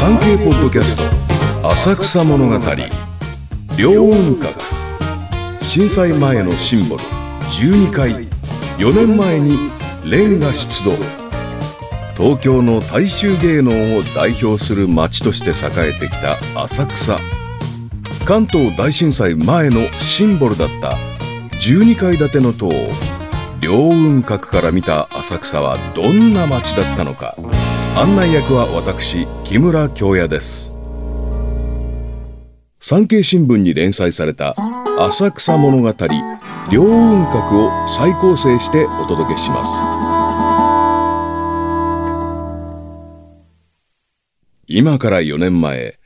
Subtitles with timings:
[0.00, 2.54] 産経ポッドキャスト浅草物語
[3.76, 4.54] 両雲閣
[5.62, 8.10] 震災前のシンボル12階
[8.78, 9.70] 4年前に
[10.06, 10.92] レンガ出動。
[12.16, 17.18] 東京の大衆芸能を代表する街として栄えてきた浅草。
[18.24, 20.96] 関東大震災前のシンボルだった
[21.58, 22.70] 12階建ての塔
[23.60, 27.36] 両雲閣から見た浅草はどんな街だったのか。
[27.96, 30.72] 案内役は私木村京也です。
[32.78, 34.54] 産経新聞に連載された
[34.98, 35.88] 浅草物語
[36.72, 39.72] 両雲閣を再構成してお届けします。
[44.66, 45.98] 今から4年前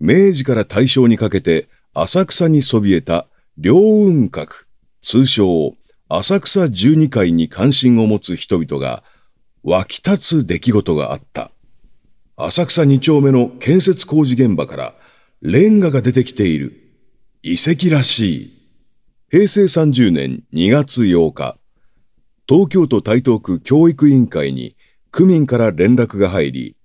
[0.00, 3.26] 明治から大正にかけて浅草にそびえた
[3.58, 4.64] 両雲閣
[5.02, 5.74] 通称
[6.08, 9.04] 浅草十二階に関心を持つ人々が
[9.68, 11.50] 湧き立つ出来事があった。
[12.36, 14.94] 浅草二丁目の建設工事現場から
[15.42, 16.72] レンガが出てきている。
[17.42, 18.58] 遺跡らしい。
[19.30, 21.58] 平成30年2月8日、
[22.48, 24.74] 東京都台東区教育委員会に
[25.10, 26.76] 区民から連絡が入り、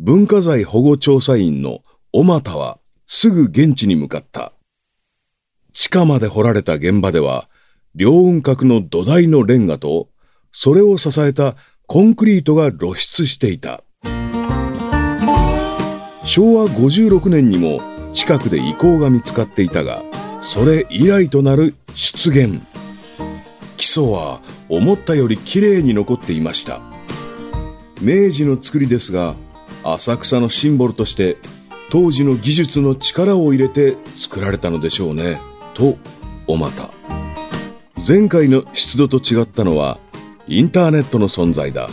[0.00, 4.52] 文化財保護調査員の小俣はすぐ現地に向かった。
[5.72, 7.48] 地下まで掘られた現場では、
[7.94, 10.08] 両雲閣の土台のレンガと、
[10.50, 11.56] それを支えた
[11.92, 13.84] コンクリートが露出していた。
[16.24, 17.82] 昭和56年にも
[18.14, 20.00] 近くで遺構が見つかっていたが、
[20.40, 22.62] それ以来となる出現。
[23.76, 26.80] 基礎は思ったより綺麗に残っていました。
[28.00, 29.34] 明治の作りですが、
[29.84, 31.36] 浅草のシンボルとして
[31.90, 35.42] 当時の技術の力を入れて作られたのでしょうね。
[35.74, 35.98] と、
[36.46, 36.88] おまた。
[38.08, 39.98] 前回の出土と違ったのは
[40.48, 41.88] インターネットの存在だ。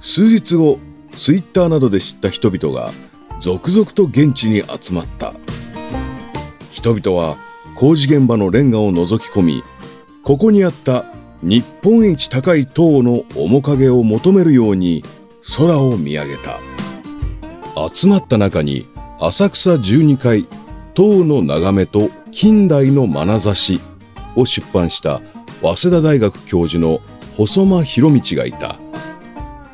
[0.00, 0.78] 数日後
[1.12, 2.92] ツイッターなどで知った人々が
[3.40, 5.34] 続々と現地に集まった。
[6.70, 7.36] 人々は
[7.74, 9.64] 工事現場のレンガを覗き込み
[10.22, 11.04] ここにあった
[11.42, 15.04] 日本一高い塔の面影を求めるように
[15.56, 16.60] 空を見上げた。
[17.92, 18.88] 集まった中に
[19.20, 20.46] 浅草十二階
[20.94, 23.80] 塔の眺めと近代の眼差し
[24.34, 25.20] を出版した
[25.66, 27.00] 早稲田大学教授の
[27.36, 28.78] 細間博道がいた。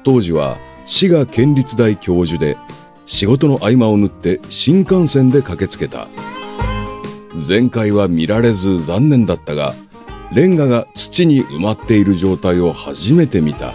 [0.05, 2.57] 当時は滋賀県立大教授で
[3.05, 6.09] 仕事の合間を縫って新幹線で駆けつけた。
[7.47, 9.75] 前回は見られず残念だったが
[10.33, 13.75] レンガが土に埋まっている状態を初めて見た。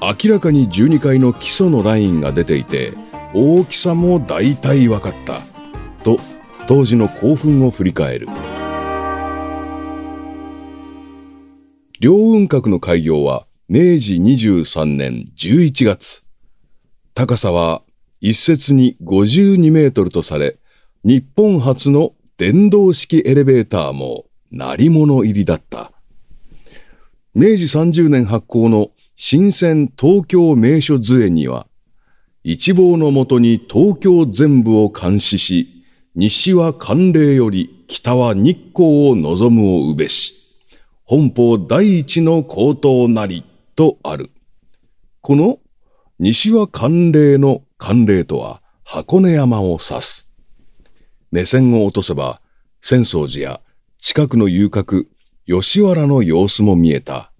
[0.00, 2.94] 明らかに12階の基礎のラインが出ていて
[3.34, 5.40] 大きさも大体分かった。
[6.04, 6.18] と
[6.68, 8.28] 当時の興奮を振り返る。
[12.00, 16.24] 両雲閣の開業は明治23年11月。
[17.12, 17.82] 高さは
[18.22, 20.56] 一説に52メートルとされ、
[21.04, 25.92] 日本初の電動式エレベーターも鳴り物入りだった。
[27.34, 31.66] 明治30年発行の新鮮東京名所図絵には、
[32.44, 35.84] 一望のもとに東京全部を監視し、
[36.14, 40.39] 西は寒冷より北は日光を望むをうべし。
[41.10, 43.44] 本邦第一の高等なり
[43.74, 44.30] とある。
[45.20, 45.58] この
[46.20, 50.30] 西は寒冷の寒冷とは箱根山を指す。
[51.32, 52.40] 目線を落とせば
[52.80, 53.60] 浅草寺や
[53.98, 55.08] 近くの遊郭、
[55.46, 57.32] 吉原の様子も見えた。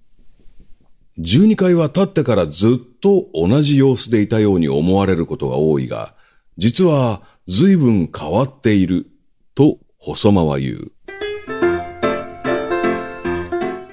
[1.16, 6.16] 十二階は立ってからずっと同じ様子でいたように思われることが多いが、
[6.56, 9.06] 実は随分変わっている
[9.54, 10.92] と細間は言う。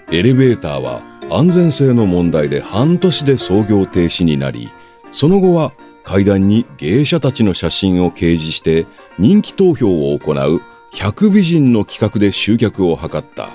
[0.09, 4.69] エレベーターは安全性の問題で半年で操業停止になり、
[5.11, 5.73] その後は
[6.03, 8.85] 階段に芸者たちの写真を掲示して
[9.19, 10.61] 人気投票を行う
[10.93, 13.49] 100美人の企画で集客を図った。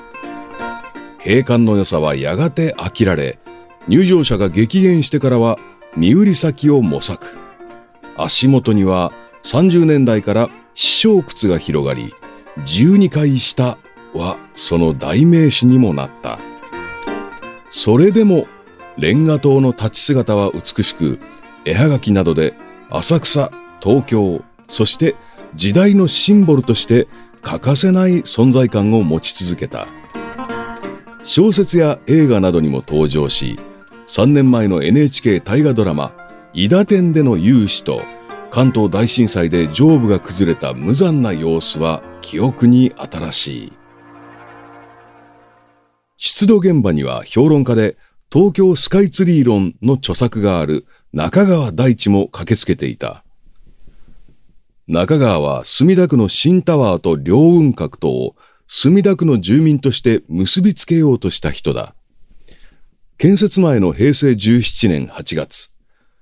[1.18, 3.38] 景観の良さはやがて飽きられ、
[3.88, 5.58] 入場者が激減してからは
[5.96, 7.26] 身売り先を模索。
[8.18, 9.12] 足元には
[9.44, 12.12] 30年代から師匠靴が広がり、
[12.58, 13.78] 12階下
[14.14, 16.38] はその代名詞にもなった。
[17.70, 18.46] それでも
[18.98, 21.18] レンガ島の立ち姿は美しく、
[21.64, 22.54] 絵はがきなどで
[22.90, 23.50] 浅草、
[23.80, 25.16] 東京、そして
[25.54, 27.08] 時代のシンボルとして
[27.42, 29.86] 欠かせない存在感を持ち続けた。
[31.24, 33.58] 小説や映画などにも登場し、
[34.06, 36.12] 3年前の NHK 大河ドラマ、
[36.52, 43.81] 伊田店での勇姿と関東大震災で上部が崩れた無残な様子は記憶に新しい。
[46.24, 47.96] 出土現場には評論家で
[48.32, 53.24] 東京スカイツリー論の著作がある中川大地も駆けつけていた。
[54.86, 58.36] 中川は墨田区の新タワーと両雲閣とを
[58.68, 61.92] 墨田区の住民として結びつけようとした人だ。
[63.18, 65.72] 建設前の平成17年8月、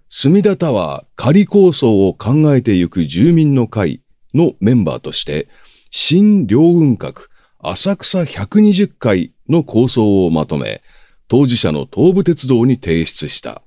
[0.08, 4.00] 墨田タワー仮構想を考えてゆく住民の会
[4.32, 5.46] のメンバーとして、
[5.90, 7.28] 新両雲閣
[7.62, 10.82] 浅草120階の構想をまとめ、
[11.28, 13.62] 当事者の東武鉄道に提出した。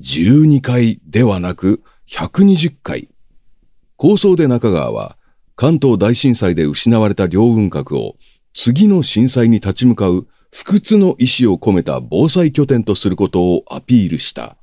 [0.00, 3.08] 12階ではなく120階。
[3.96, 5.16] 構想で中川は、
[5.56, 8.16] 関東大震災で失われた両雲閣を
[8.54, 14.56] 次の震災に立ち向かう不屈の意志を込めた防災拠点とすることをアピールした。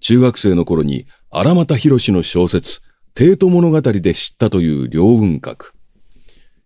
[0.00, 2.80] 中学生の頃に荒俣博の小説、
[3.14, 5.72] 帝都物語で知ったという両雲閣。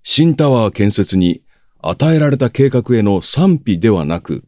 [0.02, 1.43] 新タワー建設に
[1.80, 4.44] 与えられた計画への賛否ではなく、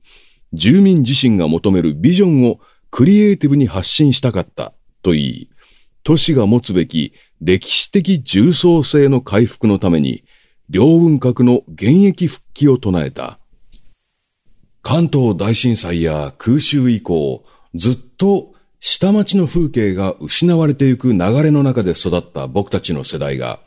[0.52, 2.60] 住民自身が求めるビジョンを
[2.90, 4.72] クリエイティブに発信したかった
[5.02, 5.50] と言い、
[6.02, 10.24] 都市が持つべき歴史的重層性の回復のために、
[10.68, 13.38] 両雲閣の現役復帰を唱えた。
[14.82, 17.44] 関東大震災や空襲以降、
[17.74, 23.60] ずっと下町の風景が失われていく流れの中で育った僕たちの世代が、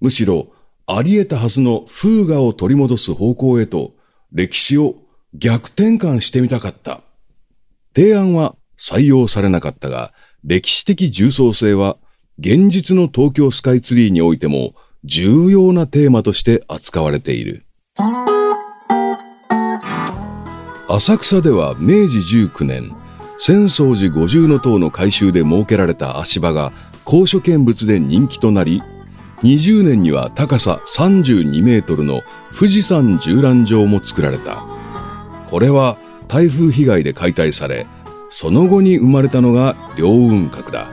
[0.00, 0.52] むしろ
[0.90, 3.92] あり得たはずの風雅を取り戻す方向へと
[4.32, 4.94] 歴史を
[5.34, 7.02] 逆転換してみたかった。
[7.94, 10.14] 提案は採用されなかったが、
[10.44, 11.98] 歴史的重層性は
[12.38, 14.72] 現実の東京スカイツリーにおいても
[15.04, 17.66] 重要なテーマとして扱われている。
[20.88, 22.96] 浅草では明治19年、
[23.36, 26.72] 浅草寺五重塔の改修で設けられた足場が
[27.04, 28.80] 高所見物で人気となり、
[29.42, 32.22] 20年には高さ32メートルの
[32.56, 34.64] 富士山縦覧場も作られた。
[35.48, 35.96] これは
[36.26, 37.86] 台風被害で解体され、
[38.30, 40.86] その後に生まれたのが両雲閣だ。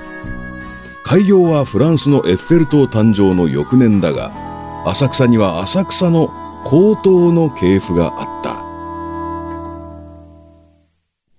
[1.04, 4.32] 開業はフランスのエッフェル塔誕生の翌年だが、
[4.86, 6.30] 浅草には浅草の
[6.66, 8.56] 高等の系譜があった。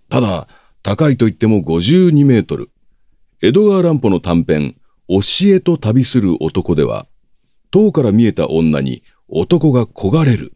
[0.09, 0.49] ただ、
[0.83, 2.71] 高いと言っても52メートル。
[3.43, 4.77] 江戸川乱歩の短編、
[5.09, 5.21] 教
[5.55, 7.07] えと旅する男では、
[7.71, 10.53] 塔から見えた女に男が焦がれる。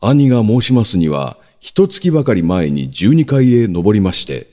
[0.00, 4.46] 兄が申しますには、一月ばかり前に12階へ登りまして、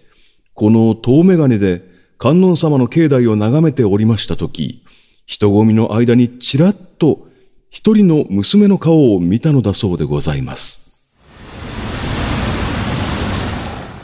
[0.54, 1.84] この遠眼鏡で
[2.18, 4.84] 観音様の境内を眺めておりましたとき、
[5.26, 7.28] 人混みの間にちらっと
[7.70, 10.92] 一人の娘の顔を見たのだそうでございます。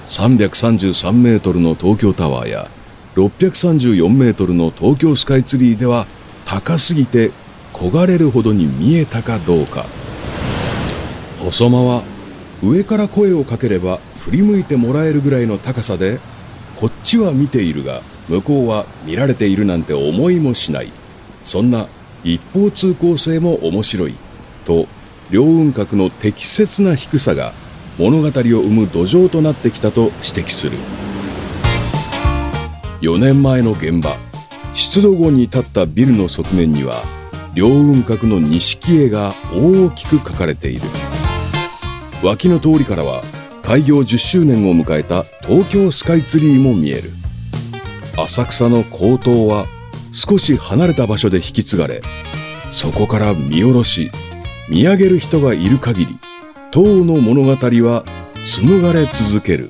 [0.05, 2.71] 333メートルの東京タワーや
[3.17, 6.05] 634メートルの東京スカイツリーでは
[6.45, 7.31] 高すぎて
[7.73, 9.87] 焦がれるほどに見えたかどうか。
[11.39, 12.03] 細間は
[12.61, 16.19] 上から声をかければ振り向いてもらえるぐらいの高さで
[16.75, 20.91] こっちは見ているが向こうは見られているなんて思いもしない。
[21.41, 21.87] そんな
[22.23, 24.15] 一方通行性も面白い。
[24.63, 24.87] と
[25.31, 27.53] 両雲閣の適切な低さが
[27.97, 30.77] 物語を生む土壌となってきたと指摘する。
[33.01, 34.17] 4年前の現場。
[34.73, 37.03] 出土後に立ったビルの側面には
[37.55, 40.81] 両雲閣の錦絵が大きく書かれている。
[42.23, 43.23] 脇の通りからは
[43.63, 47.11] 開業10周年を迎えた東京スカイツリーも見える。
[48.17, 49.67] 浅草の高騰は
[50.11, 52.01] 少し離れた場所で引き継がれ
[52.71, 54.09] そこから見下ろし
[54.69, 56.19] 見上げる人がいる限り
[56.71, 58.03] 塔の物語は
[58.43, 59.69] 紡がれ続ける。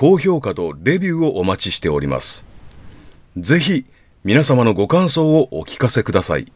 [0.00, 2.46] 高評価とレビューをお待ちしております。
[3.36, 3.84] ぜひ
[4.22, 6.52] 皆様のご感想をお聞かせください。